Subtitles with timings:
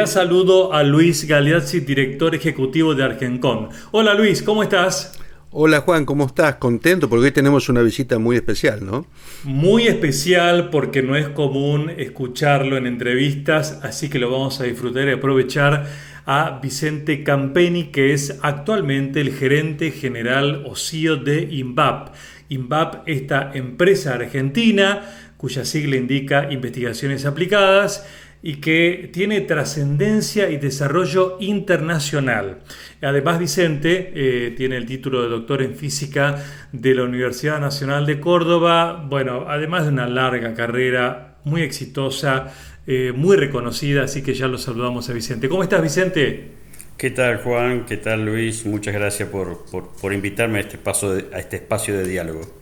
[0.00, 3.68] Ya saludo a Luis Galeazzi, director ejecutivo de Argencon.
[3.90, 5.12] Hola Luis, ¿cómo estás?
[5.50, 6.54] Hola Juan, ¿cómo estás?
[6.54, 9.04] Contento porque hoy tenemos una visita muy especial, ¿no?
[9.44, 15.06] Muy especial porque no es común escucharlo en entrevistas, así que lo vamos a disfrutar
[15.06, 15.86] y aprovechar
[16.24, 22.14] a Vicente Campeni, que es actualmente el gerente general o CEO de INVAP.
[22.48, 25.02] INVAP, esta empresa argentina
[25.36, 28.06] cuya sigla indica Investigaciones Aplicadas
[28.42, 32.60] y que tiene trascendencia y desarrollo internacional.
[33.02, 38.20] Además, Vicente eh, tiene el título de doctor en física de la Universidad Nacional de
[38.20, 42.52] Córdoba, bueno, además de una larga carrera muy exitosa,
[42.86, 45.48] eh, muy reconocida, así que ya lo saludamos a Vicente.
[45.48, 46.52] ¿Cómo estás, Vicente?
[46.96, 47.86] ¿Qué tal, Juan?
[47.86, 48.66] ¿Qué tal, Luis?
[48.66, 49.64] Muchas gracias por,
[50.12, 52.59] invitarme a este, paso a este espacio de diálogo.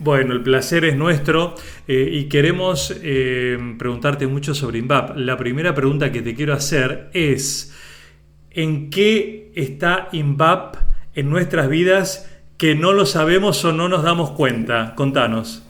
[0.00, 1.56] Bueno, el placer es nuestro
[1.88, 5.16] eh, y queremos eh, preguntarte mucho sobre INVAP.
[5.16, 7.74] La primera pregunta que te quiero hacer es,
[8.52, 10.76] ¿en qué está INVAP
[11.16, 14.94] en nuestras vidas que no lo sabemos o no nos damos cuenta?
[14.94, 15.64] Contanos.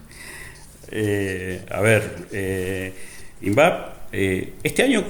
[0.91, 3.07] Eh, a ver,
[3.41, 5.05] INVAP este año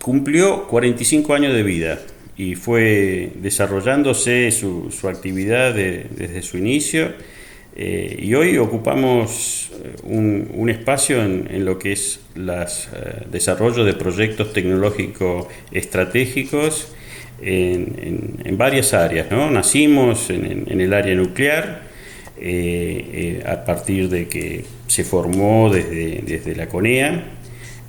[0.00, 2.00] cumplió 45 años de vida
[2.36, 7.12] y fue desarrollándose su, actividad desde su inicio
[7.78, 12.56] eh, y hoy ocupamos eh, un, espacio en, lo que es el eh,
[13.30, 16.94] desarrollo de proyectos tecnológicos estratégicos
[17.42, 19.30] en, varias áreas.
[19.30, 19.50] ¿no?
[19.50, 21.82] Nacimos en, el área nuclear
[23.46, 27.32] a partir de que se formó desde, desde la CONEA,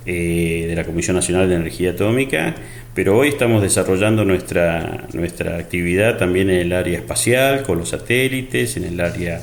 [0.04, 2.54] de la Comisión Nacional de Energía Atómica,
[2.94, 8.78] pero hoy estamos desarrollando nuestra, nuestra actividad también en el área espacial, con los satélites,
[8.78, 9.40] en el área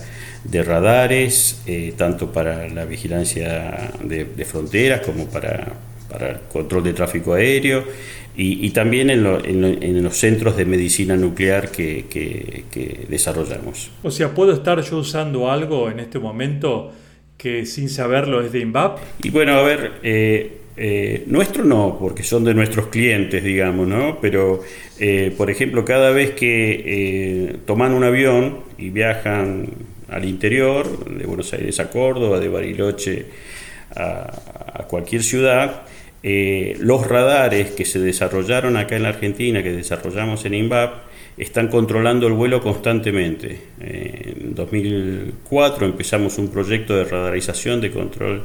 [0.50, 5.74] de radares, eh, tanto para la vigilancia de, fronteras como para,
[6.10, 7.84] para, el control de tráfico aéreo
[8.38, 13.92] y, también en, en, los centros de medicina nuclear que, que, desarrollamos.
[14.04, 16.92] O sea, ¿puedo estar yo usando algo en este momento
[17.38, 19.00] que sin saberlo es de INVAP?
[19.24, 24.20] Y bueno, a ver, eh, eh, nuestro no, porque son de nuestros clientes, digamos, ¿no?
[24.20, 24.62] Pero,
[25.38, 29.70] por ejemplo, cada vez que toman un avión y viajan
[30.10, 33.26] al interior, de Buenos Aires a Córdoba, de Bariloche
[33.96, 35.84] a, cualquier ciudad,
[36.22, 40.94] eh, los radares que se desarrollaron acá en la Argentina, que desarrollamos en INVAP,
[41.38, 43.60] están controlando el vuelo constantemente.
[43.80, 48.44] En 2004 empezamos un proyecto de radarización de control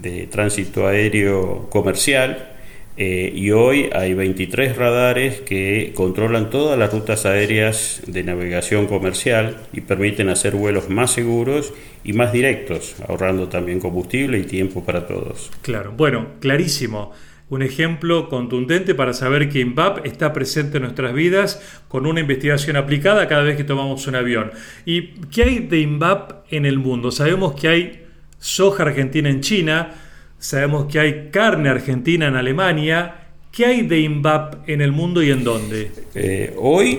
[0.00, 2.51] de tránsito aéreo comercial
[2.96, 9.56] eh, y hoy hay 23 radares que controlan todas las rutas aéreas de navegación comercial
[9.72, 11.72] y permiten hacer vuelos más seguros
[12.04, 15.50] y más directos, ahorrando también combustible y tiempo para todos.
[15.62, 17.12] Claro, bueno, clarísimo.
[17.48, 22.76] Un ejemplo contundente para saber que INVAP está presente en nuestras vidas con una investigación
[22.76, 24.52] aplicada cada vez que tomamos un avión.
[24.86, 27.10] ¿Y qué hay de INVAP en el mundo?
[27.10, 28.06] Sabemos que hay
[28.38, 29.94] soja argentina en China,
[30.42, 33.14] Sabemos que hay carne argentina en Alemania.
[33.52, 35.92] ¿Qué hay de INVAP en el mundo y en dónde?
[36.16, 36.98] Eh, hoy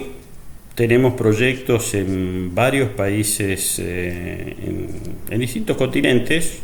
[0.75, 4.55] tenemos proyectos en varios países, eh,
[5.29, 6.61] en, distintos continentes,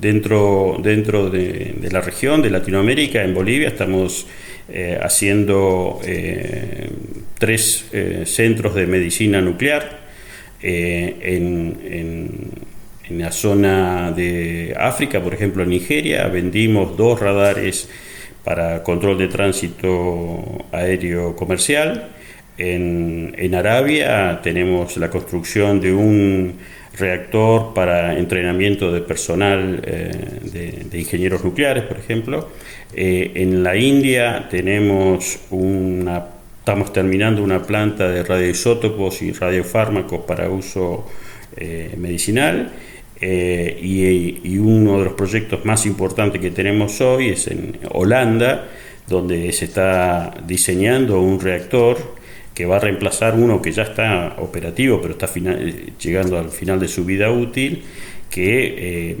[0.00, 4.26] dentro, dentro de, la región de Latinoamérica, en Bolivia estamos
[4.68, 6.00] eh, haciendo
[7.38, 7.86] tres
[8.24, 10.00] centros de medicina nuclear.
[10.60, 12.69] en
[13.10, 17.88] la zona de África, por ejemplo, en Nigeria, vendimos dos radares
[18.44, 22.08] para control de tránsito aéreo comercial.
[22.56, 26.54] En, Arabia tenemos la construcción de un
[26.96, 32.48] reactor para entrenamiento de personal eh, de, ingenieros nucleares, por ejemplo.
[32.94, 36.26] Eh, en la India tenemos una,
[36.58, 41.06] estamos terminando una planta de radioisótopos y radiofármacos para uso
[41.56, 42.70] eh, medicinal.
[43.20, 48.68] Eh, y, uno de los proyectos más importantes que tenemos hoy es en Holanda,
[49.06, 51.98] donde se está diseñando un reactor
[52.54, 55.28] que va a reemplazar uno que ya está operativo, pero está
[55.98, 57.82] llegando al final de su vida útil,
[58.30, 58.74] que
[59.10, 59.16] eh,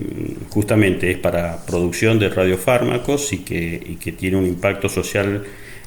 [0.50, 5.44] justamente es para producción de radiofármacos y que, y que, tiene un impacto social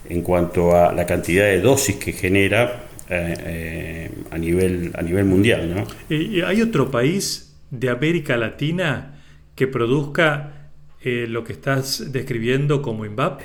[0.09, 5.73] en cuanto a la cantidad de dosis que genera eh, a, nivel, a nivel mundial.
[5.73, 6.15] ¿no?
[6.15, 9.15] ¿Y ¿Hay otro país de América Latina
[9.55, 10.69] que produzca
[11.01, 13.41] eh, lo que estás describiendo como INVAP?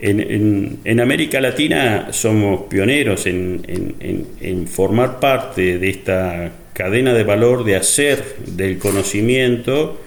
[0.00, 8.36] En, América Latina somos pioneros en, formar parte de esta cadena de valor de hacer
[8.46, 10.00] del conocimiento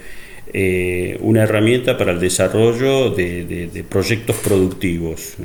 [0.51, 5.35] eh, una herramienta para el desarrollo de, proyectos productivos.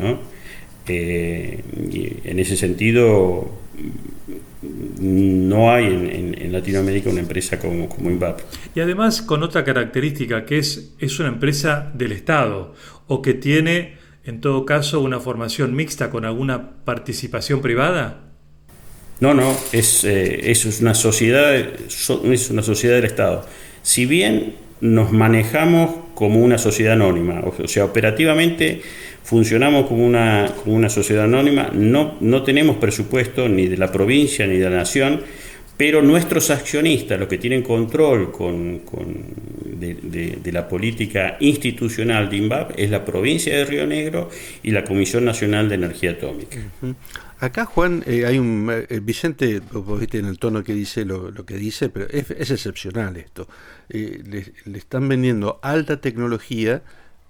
[0.87, 1.61] Eh,
[1.91, 3.51] y en ese sentido,
[5.01, 8.41] no hay en, Latinoamérica una empresa como, como INVAP.
[8.75, 12.75] Y además con otra característica, que es, es una empresa del Estado
[13.09, 18.21] o que tiene, en todo caso, una formación mixta con alguna participación privada.
[19.21, 23.47] No, no, es, eh, es, una sociedad, es una sociedad del Estado.
[23.83, 28.83] Si bien nos manejamos como una sociedad anónima, o sea, operativamente
[29.23, 34.69] funcionamos como una, sociedad anónima, no, no tenemos presupuesto ni de la provincia ni de
[34.69, 35.23] la nación,
[35.79, 38.83] pero nuestros accionistas, los que tienen control con,
[39.65, 44.29] de, la política institucional de INVAP, es la provincia de Río Negro
[44.63, 46.59] y la Comisión Nacional de Energía Atómica.
[47.41, 48.71] Acá, Juan, eh, hay un.
[48.71, 53.17] Eh, Vicente, vos viste en el tono que dice lo, que dice, pero es, excepcional
[53.17, 53.49] esto.
[53.89, 56.83] Eh, le, están vendiendo alta tecnología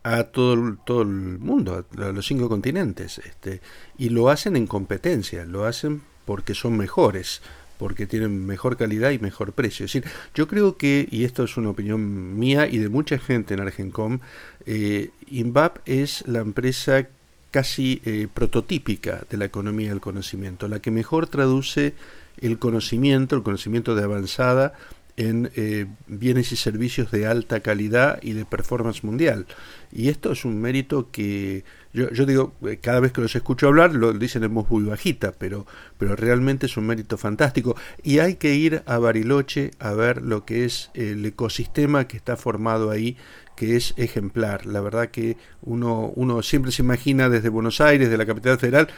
[0.02, 3.60] a todo, todo el mundo, a, los cinco continentes, este,
[3.96, 7.40] y lo hacen en competencia, lo hacen porque son mejores
[7.78, 9.86] porque tienen mejor calidad y mejor precio.
[9.86, 13.54] Es decir, yo creo que, y esto es una opinión mía y de mucha gente
[13.54, 14.20] en Argencom,
[14.66, 17.08] eh, INVAP es la empresa
[17.54, 21.94] casi eh, prototípica de la economía del conocimiento, la que mejor traduce
[22.40, 24.72] el conocimiento, el conocimiento de avanzada,
[25.16, 29.46] en eh, bienes y servicios de alta calidad y de performance mundial.
[29.92, 31.62] Y esto es un mérito que
[31.92, 34.82] yo, yo digo, eh, cada vez que los escucho hablar, lo dicen en voz muy
[34.82, 35.64] bajita, pero,
[35.96, 37.76] pero realmente es un mérito fantástico.
[38.02, 42.36] Y hay que ir a Bariloche a ver lo que es el ecosistema que está
[42.36, 43.16] formado ahí,
[43.56, 44.66] que es ejemplar.
[44.66, 48.88] La verdad que uno, uno siempre se imagina desde Buenos Aires, de la capital federal,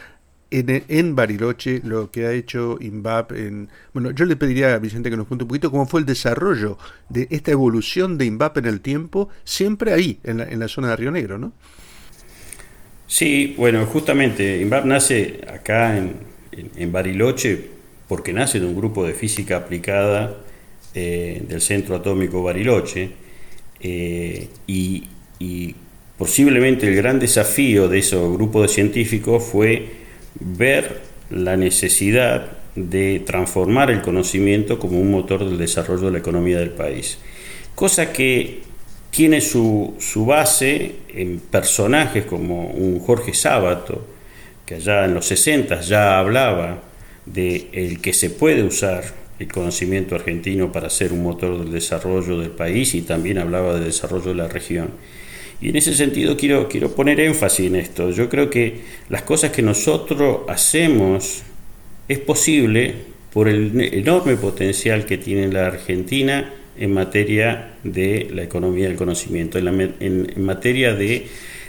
[0.51, 3.69] en, en, Bariloche lo que ha hecho INVAP en...
[3.93, 6.79] Bueno, yo le pediría a Vicente que nos cuente un poquito cómo fue el desarrollo
[7.09, 10.91] de esta evolución de INVAP en el tiempo, siempre ahí, en la, en la zona
[10.91, 11.53] de Río Negro, ¿no?
[13.09, 16.15] Sí, bueno, justamente INVAP nace acá en,
[16.53, 17.71] en, Bariloche
[18.09, 20.39] porque nace de un grupo de física aplicada
[20.95, 23.26] eh, del Centro Atómico Bariloche
[23.81, 25.05] eh, y,
[26.19, 29.87] posiblemente el gran desafío de ese grupo de científicos fue
[30.41, 36.59] ver la necesidad de transformar el conocimiento como un motor del desarrollo de la economía
[36.59, 37.19] del país.
[37.75, 38.63] Cosa que
[39.11, 39.95] tiene su,
[40.27, 44.07] base en personajes como un Jorge Sábato,
[44.65, 46.83] que allá en los 60 ya hablaba
[47.25, 49.05] de el que se puede usar
[49.39, 53.85] el conocimiento argentino para ser un motor del desarrollo del país y también hablaba del
[53.85, 54.91] desarrollo de la región.
[55.61, 58.11] Y en ese sentido quiero, quiero poner énfasis en esto.
[58.11, 61.43] Yo creo que las cosas que nosotros hacemos
[62.09, 62.95] es posible
[63.33, 69.59] por el enorme potencial que tiene la Argentina en materia de la economía del conocimiento,
[69.59, 71.27] en, materia de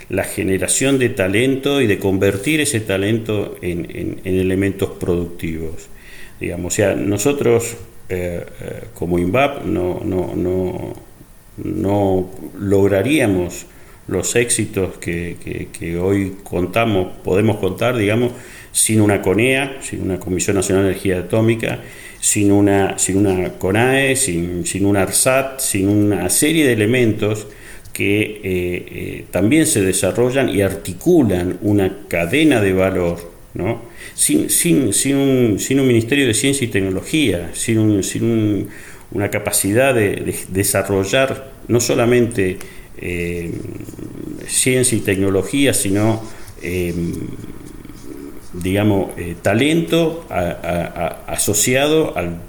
[0.09, 5.89] la generación de talento y de convertir ese talento en, elementos productivos.
[6.39, 7.77] Digamos, o sea, nosotros
[8.09, 10.93] eh, eh, como INVAP no, no, no,
[11.57, 13.65] no lograríamos
[14.07, 18.31] los éxitos que, que, hoy contamos, podemos contar, digamos,
[18.71, 21.79] sin una CONEA, sin una Comisión Nacional de Energía Atómica,
[22.21, 27.47] sin una, sin una CONAE, sin, sin una ARSAT, sin una serie de elementos
[27.91, 33.81] que eh, también se desarrollan y articulan una cadena de valor, ¿no?
[34.13, 38.67] sin, sin, sin, un, sin un Ministerio de Ciencia y Tecnología, sin, un,
[39.11, 42.57] una capacidad de, desarrollar no solamente
[42.99, 43.51] eh,
[44.47, 46.23] ciencia y tecnología, sino
[48.53, 52.41] digamos, eh, talento asociado al,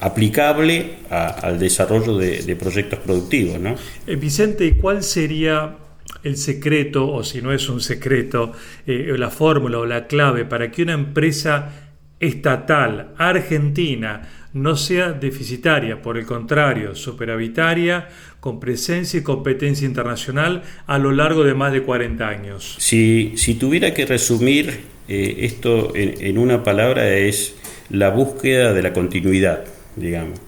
[0.00, 3.60] aplicable al desarrollo de, proyectos productivos.
[3.60, 3.76] ¿no?
[4.06, 5.76] Eh, Vicente, ¿cuál sería
[6.22, 8.52] el secreto, o si no es un secreto,
[8.86, 11.72] eh, la fórmula o la clave para que una empresa
[12.20, 20.98] estatal argentina no sea deficitaria, por el contrario, superavitaria, con presencia y competencia internacional a
[20.98, 22.76] lo largo de más de 40 años.
[22.78, 27.54] Si, si tuviera que resumir eh, esto en, una palabra es
[27.88, 29.64] la búsqueda de la continuidad,
[29.96, 30.40] digamos.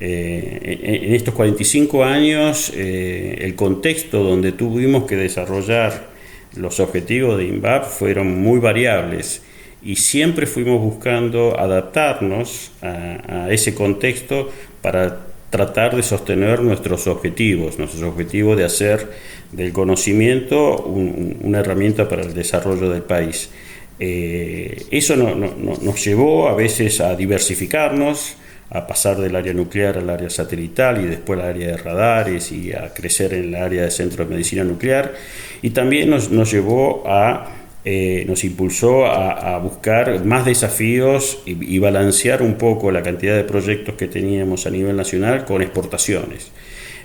[0.00, 6.08] Eh, en, estos 45 años, eh, el contexto donde tuvimos que desarrollar
[6.56, 9.42] los objetivos de INVAP fueron muy variables
[9.82, 14.50] y siempre fuimos buscando adaptarnos a, ese contexto
[14.82, 19.10] para tratar de sostener nuestros objetivos, nuestros objetivos de hacer
[19.52, 23.50] del conocimiento una herramienta para el desarrollo del país.
[23.98, 28.36] Eh, eso nos llevó a veces a diversificarnos,
[28.70, 32.72] a pasar del área nuclear al área satelital y después al área de radares y
[32.72, 35.12] a crecer en el área de centro de medicina nuclear.
[35.60, 37.48] Y también nos, nos llevó a,
[37.84, 43.94] eh, nos impulsó a, buscar más desafíos y, balancear un poco la cantidad de proyectos
[43.96, 46.52] que teníamos a nivel nacional con exportaciones.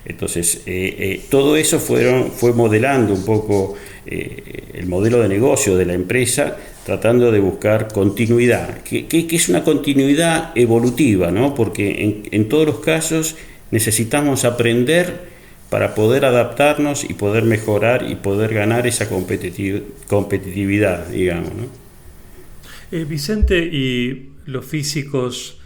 [0.06, 5.86] Entonces, eh, eh, todo eso fueron, fue modelando un poco el modelo de negocio de
[5.86, 11.56] la empresa tratando de buscar continuidad, que, es una continuidad evolutiva, ¿no?
[11.56, 13.36] porque en, todos los casos
[13.72, 15.34] necesitamos aprender
[15.72, 21.56] para poder adaptarnos y poder mejorar y poder ganar esa competitividad, digamos.
[21.56, 21.64] ¿no?
[22.92, 25.60] Eh, Vicente, y los físicos,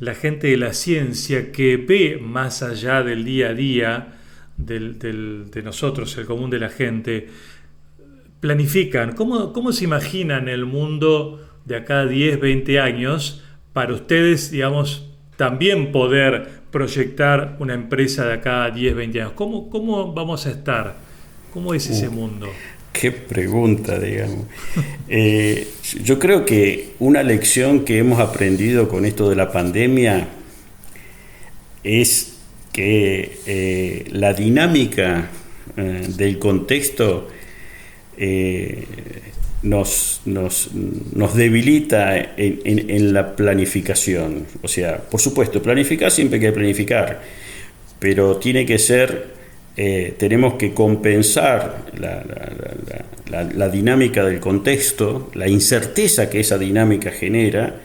[0.00, 4.08] la gente de la ciencia que ve más allá del día a día
[4.56, 7.28] de nosotros, el común de la gente,
[8.44, 9.14] planifican?
[9.14, 15.08] ¿Cómo, ¿Cómo se imaginan el mundo de acá 10, 20 años para ustedes, digamos,
[15.38, 19.32] también poder proyectar una empresa de acá 10, 20 años?
[19.34, 20.94] ¿Cómo, cómo vamos a estar?
[21.54, 22.48] ¿Cómo es ese uh, mundo?
[22.92, 24.44] Qué pregunta, digamos.
[25.08, 25.66] Eh,
[26.02, 30.28] yo creo que una lección que hemos aprendido con esto de la pandemia
[31.82, 32.36] es
[32.74, 35.30] que eh, la dinámica
[35.78, 37.30] eh, del contexto
[38.18, 38.86] eh,
[39.62, 44.46] nos, nos, nos, debilita en, en, la planificación.
[44.62, 47.22] O sea, por supuesto, planificar siempre hay que planificar,
[47.98, 49.28] pero tiene que ser,
[49.76, 52.22] eh, tenemos que compensar la,
[53.30, 57.80] la, la, dinámica del contexto, la incerteza que esa dinámica genera,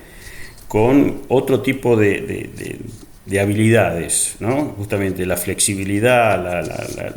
[0.68, 2.80] con otro tipo de, de,
[3.30, 4.74] de habilidades, ¿no?
[4.78, 6.44] justamente la flexibilidad,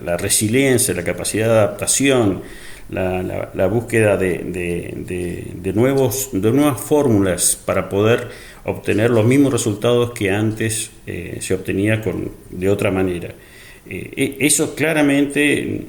[0.04, 2.42] la, resiliencia, la capacidad de adaptación,
[2.91, 8.29] la, búsqueda de, nuevos, de nuevas fórmulas para poder
[8.65, 13.35] obtener los mismos resultados que antes eh, se obtenía con, de otra manera.
[13.89, 15.87] Eh, e, eso claramente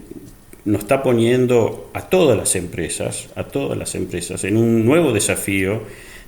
[0.65, 5.81] nos está poniendo a todas las empresas, a todas las empresas, en un nuevo desafío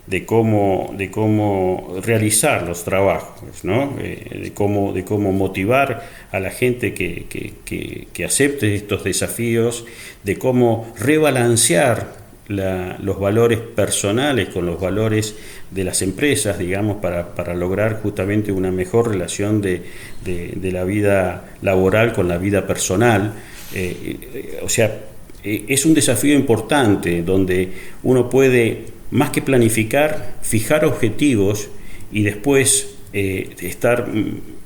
[0.07, 3.97] de cómo, de cómo realizar los trabajos, ¿no?
[3.99, 9.85] Eh, de, cómo, de cómo motivar a la gente que, que, que, acepte estos desafíos,
[10.23, 15.35] de cómo rebalancear los valores personales con los valores
[15.71, 19.81] de las empresas, digamos, para, para lograr justamente una mejor relación de,
[20.23, 23.33] de, la vida laboral con la vida personal.
[23.73, 24.95] Eh, eh, o sea,
[25.43, 27.71] es un desafío importante donde
[28.03, 31.69] uno puede más que planificar, fijar objetivos
[32.11, 34.07] y después eh, estar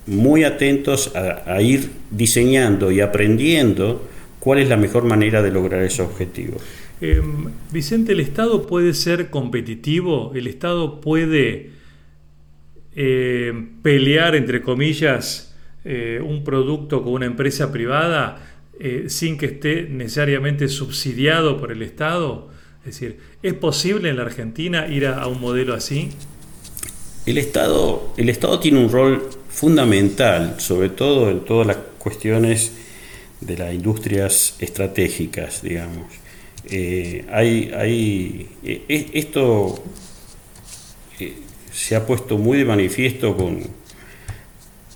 [0.08, 4.08] muy atentos a, ir diseñando y aprendiendo
[4.39, 6.62] cuál es la mejor manera de lograr esos objetivos.
[7.01, 10.31] Em, Vicente, ¿el Estado puede ser competitivo?
[10.34, 11.72] ¿El Estado puede
[12.96, 13.53] eh,
[13.84, 15.55] pelear, entre comillas,
[15.86, 18.46] eh, un producto con una empresa privada
[19.08, 22.50] sin que esté necesariamente subsidiado por el Estado?
[22.86, 26.09] Es decir, ¿es posible en la Argentina ir a, un modelo así?
[27.25, 32.71] El Estado, el Estado tiene un rol fundamental, sobre todo en todas las cuestiones
[33.41, 36.07] de las industrias estratégicas, digamos.
[36.69, 39.83] Eh, hay, hay, eh, esto
[41.19, 41.33] eh,
[41.71, 43.62] se ha puesto muy de manifiesto con,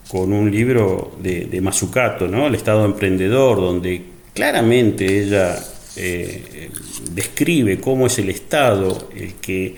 [0.07, 2.47] con un libro de, de Mazzucato, ¿no?
[2.47, 4.01] El Estado Emprendedor, donde
[4.33, 5.57] claramente ella
[5.95, 6.71] eh,
[7.12, 9.75] describe cómo es el Estado el que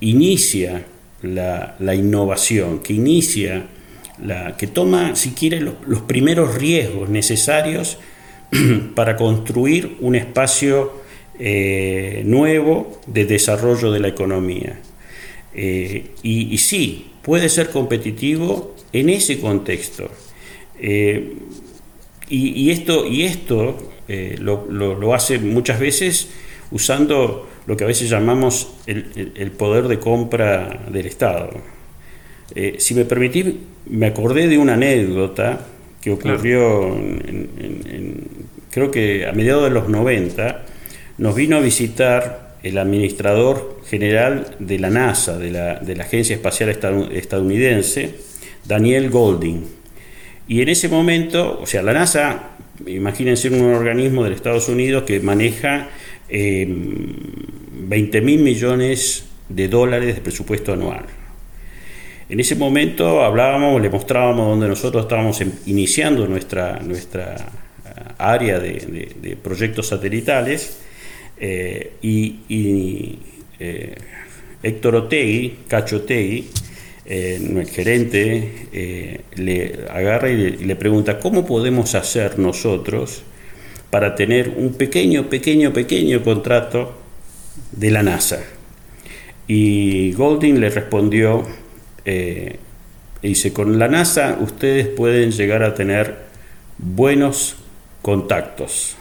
[0.00, 0.84] inicia
[1.22, 3.66] la, innovación, que inicia,
[4.22, 7.98] la, que toma, si quiere, los, primeros riesgos necesarios
[8.94, 11.00] para construir un espacio
[11.38, 14.80] eh, nuevo de desarrollo de la economía.
[15.54, 20.10] Eh, y, sí, puede ser competitivo en ese contexto.
[22.28, 26.30] y, esto, y esto eh, lo, hace muchas veces
[26.70, 31.50] usando lo que a veces llamamos el, poder de compra del Estado.
[32.54, 33.46] Eh, si me permitís,
[33.86, 35.66] me acordé de una anécdota
[36.00, 36.96] que ocurrió,
[38.70, 40.64] creo que a mediados de los 90,
[41.18, 46.34] nos vino a visitar el administrador general de la NASA, de la, de la Agencia
[46.34, 48.14] Espacial Estadounidense,
[48.64, 49.81] Daniel Golding.
[50.48, 52.52] Y en ese momento, o sea, la NASA
[52.86, 55.88] imagínense un organismo de Estados Unidos que maneja
[56.28, 56.68] 20
[58.18, 61.04] eh, mil millones de dólares de presupuesto anual.
[62.28, 69.36] En ese momento hablábamos, le mostrábamos donde nosotros estábamos iniciando nuestra, nuestra eh, área de,
[69.42, 70.78] proyectos satelitales
[71.38, 73.18] eh, y,
[74.62, 76.48] Héctor Otegui, Cacho Otegui,
[77.04, 83.22] el gerente le agarra y le pregunta, ¿cómo podemos hacer nosotros
[83.90, 86.94] para tener un pequeño, pequeño, pequeño contrato
[87.72, 88.42] de la NASA?
[89.46, 91.46] Y Golding le respondió,
[92.04, 92.58] eh,
[93.20, 96.16] dice, con la NASA ustedes pueden llegar a tener
[96.78, 97.56] buenos
[98.00, 98.96] contactos,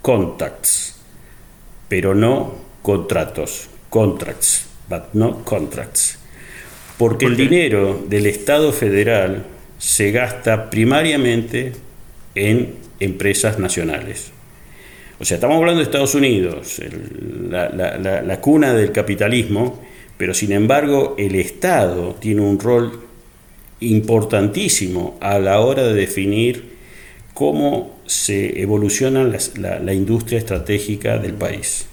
[0.00, 0.96] contacts,
[1.88, 6.21] pero no contratos, contracts, but no contracts.
[6.98, 9.44] Porque el dinero del Estado federal
[9.78, 11.72] se gasta primariamente
[12.34, 14.32] en empresas nacionales.
[15.18, 16.80] O sea, estamos hablando de Estados Unidos,
[17.48, 19.80] la, cuna del capitalismo,
[20.16, 23.00] pero sin embargo el Estado tiene un rol
[23.80, 26.72] importantísimo a la hora de definir
[27.34, 31.86] cómo se evoluciona la, industria estratégica del país.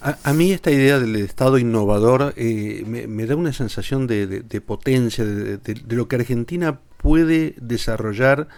[0.00, 5.82] A, mí esta idea del Estado innovador eh, me, da una sensación de, potencia, de,
[5.88, 8.48] lo que Argentina puede desarrollar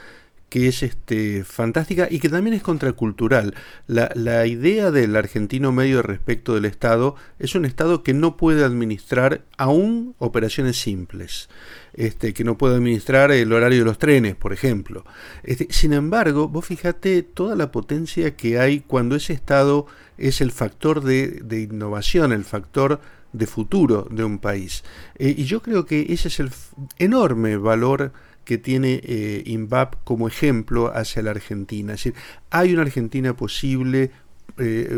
[0.49, 3.55] que es este, fantástica y que también es contracultural.
[3.87, 8.65] La, la, idea del argentino medio respecto del Estado es un Estado que no puede
[8.65, 11.49] administrar aún operaciones simples,
[11.95, 15.05] este, que no puede administrar el horario de los trenes, por ejemplo.
[15.43, 19.87] Este, sin embargo, vos fíjate toda la potencia que hay cuando ese Estado
[20.17, 23.01] es el factor de, de innovación, el factor
[23.33, 24.85] de futuro de un país.
[25.17, 26.51] Eh, y yo creo que ese es el
[26.99, 28.13] enorme valor
[28.49, 29.67] que tiene eh,
[30.05, 31.93] como ejemplo hacia la Argentina.
[31.93, 32.15] Es decir,
[32.49, 34.11] hay una Argentina posible,
[34.57, 34.89] eh,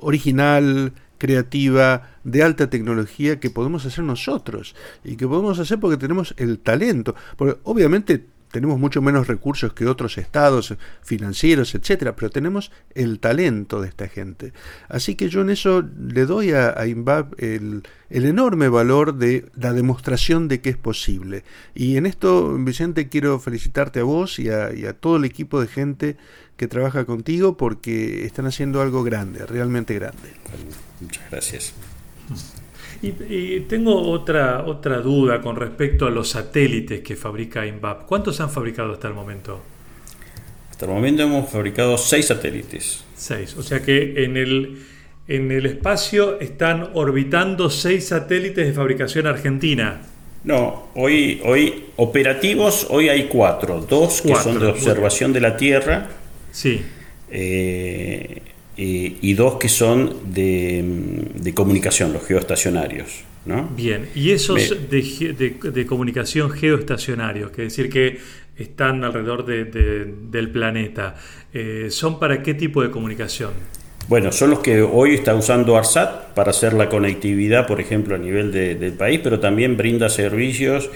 [0.00, 6.34] original, creativa, de alta tecnología que podemos hacer nosotros y que podemos hacer porque tenemos
[6.36, 7.14] el talento.
[7.36, 13.80] Porque obviamente tenemos mucho menos recursos que otros estados financieros, etcétera, pero tenemos el talento
[13.80, 14.52] de esta gente.
[14.88, 20.48] Así que yo en eso le doy a, a el, enorme valor de la demostración
[20.48, 21.44] de que es posible.
[21.74, 25.60] Y en esto, Vicente, quiero felicitarte a vos y a, y a todo el equipo
[25.60, 26.16] de gente
[26.56, 30.34] que trabaja contigo porque están haciendo algo grande, realmente grande.
[31.00, 31.74] Muchas gracias.
[33.00, 38.06] Y, tengo otra, otra duda con respecto a los satélites que fabrica INVAP.
[38.06, 39.60] ¿Cuántos han fabricado hasta el momento?
[40.70, 43.04] Hasta el momento hemos fabricado seis satélites.
[43.14, 43.56] Seis.
[43.56, 44.82] O sea que en el,
[45.28, 50.02] en el espacio están orbitando seis satélites de fabricación argentina.
[50.42, 53.80] No, hoy, hoy operativos, hoy hay cuatro.
[53.80, 56.08] Dos que son de observación de la Tierra.
[56.50, 56.82] Sí.
[57.30, 58.42] Eh,
[58.80, 63.24] eh, y dos que son de, comunicación, los geoestacionarios.
[63.44, 63.68] ¿no?
[63.76, 68.20] Bien, y esos de, comunicación geoestacionarios, que decir que
[68.56, 71.16] están alrededor del planeta,
[71.52, 73.50] eh, ¿son para qué tipo de comunicación?
[74.06, 78.18] Bueno, son los que hoy está usando ARSAT para hacer la conectividad, por ejemplo, a
[78.18, 80.88] nivel del país, pero también brinda servicios.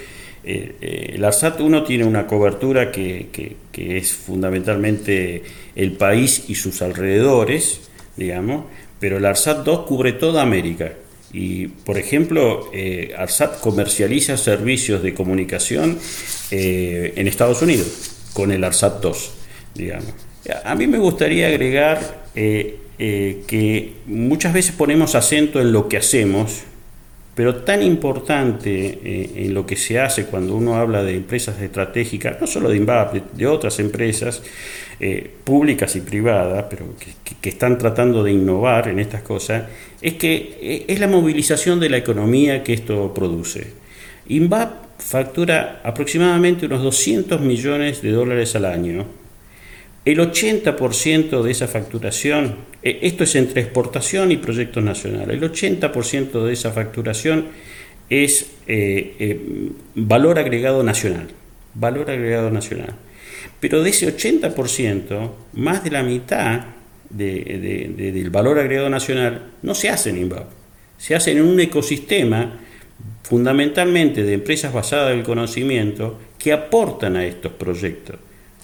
[0.44, 5.42] Eh, el ARSAT 1 tiene una cobertura que, es fundamentalmente
[5.74, 7.80] el país y sus alrededores,
[8.16, 8.66] digamos,
[8.98, 10.92] pero el ARSAT 2 cubre toda América.
[11.32, 15.98] Y, por ejemplo, eh, ARSAT comercializa servicios de comunicación
[16.50, 19.30] eh, en Estados Unidos con el ARSAT 2,
[19.74, 20.12] digamos.
[20.64, 22.24] A mí me gustaría agregar
[23.04, 26.62] eh, que muchas veces ponemos acento en lo que hacemos,
[27.34, 32.46] pero tan importante en lo que se hace cuando uno habla de empresas estratégicas, no
[32.46, 34.42] solo de INVAP, de otras empresas,
[35.04, 36.94] eh, públicas y privadas, pero
[37.40, 39.64] que, están tratando de innovar en estas cosas,
[40.00, 43.72] es que eh, es la movilización de la economía que esto produce.
[44.28, 49.06] INVAP factura aproximadamente unos 200 millones de dólares al año.
[50.04, 56.44] El 80% de esa facturación, eh, esto es entre exportación y proyectos nacionales, el 80%
[56.44, 57.46] de esa facturación
[58.10, 58.50] es
[59.94, 61.28] valor agregado nacional.
[61.74, 62.94] Valor agregado nacional.
[63.58, 66.66] Pero de ese 80%, más de la mitad
[67.08, 70.46] del valor agregado nacional no se hace en INVAP.
[70.98, 72.60] Se hace en un ecosistema
[73.22, 78.16] fundamentalmente de empresas basadas en el conocimiento que aportan a estos proyectos.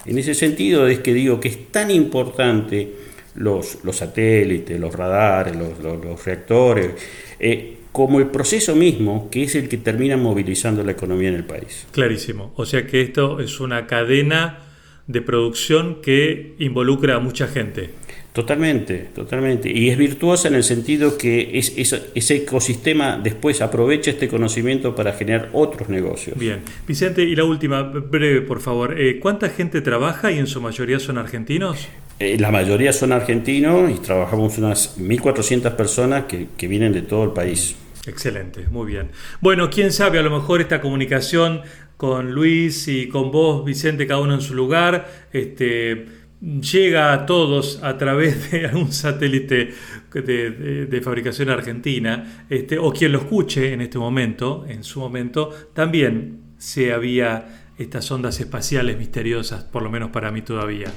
[0.04, 2.92] En ese sentido es que digo que es tan importante
[3.38, 6.90] los, los satélites, los radares, los, reactores,
[7.38, 11.44] eh, como el proceso mismo, que es el que termina movilizando la economía en el
[11.44, 11.87] país.
[11.92, 12.53] Clarísimo.
[12.57, 14.61] O sea que esto es una cadena
[15.07, 17.90] de producción que involucra a mucha gente.
[18.33, 19.72] Totalmente, totalmente.
[19.72, 25.14] Y es virtuosa en el sentido que es, ese ecosistema después aprovecha este conocimiento para
[25.14, 26.38] generar otros negocios.
[26.38, 26.61] Bien.
[26.87, 29.01] Vicente, y la última, breve, por favor.
[29.01, 31.88] Eh, ¿Cuánta gente trabaja y en su mayoría son argentinos?
[32.20, 37.31] Eh, la mayoría son argentinos y trabajamos unas 1.400 personas que, vienen de todo el
[37.31, 37.76] país.
[38.07, 39.11] Excelente, muy bien.
[39.40, 41.62] Bueno, quién sabe, a lo mejor esta comunicación
[41.96, 46.07] con Luis y con vos, Vicente, cada uno en su lugar, este,
[46.40, 49.74] llega a todos a través de algún satélite
[50.12, 56.40] de, fabricación argentina, este, o quien lo escuche en este momento, en su momento, también
[56.57, 60.88] se había estas ondas espaciales misteriosas, por lo menos para mí todavía.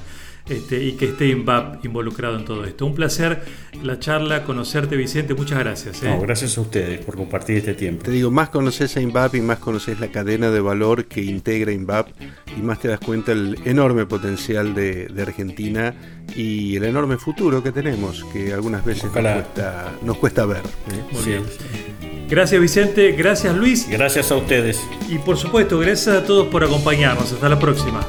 [0.48, 2.84] Este, y que esté INVAP involucrado en todo esto.
[2.84, 3.42] Un placer
[3.82, 6.02] la charla, conocerte Vicente, muchas gracias.
[6.02, 6.18] ¿eh?
[6.20, 8.02] gracias a ustedes por compartir este tiempo.
[8.02, 11.72] Te digo, más conoces a INVAP y más conoces la cadena de valor que integra
[11.72, 12.08] INVAP
[12.56, 15.94] y más te das cuenta el enorme potencial de, Argentina
[16.34, 19.04] y el enorme futuro que tenemos, que algunas veces
[20.02, 20.62] nos cuesta, ver.
[20.90, 21.40] ¿eh?
[22.28, 23.88] Gracias Vicente, gracias Luis.
[23.88, 24.80] Gracias a ustedes.
[25.08, 27.30] Y por supuesto, gracias a todos por acompañarnos.
[27.30, 28.04] Hasta la próxima.